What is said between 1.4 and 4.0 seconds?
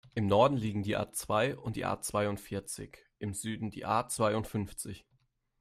und die A-zweiundvierzig, im Süden die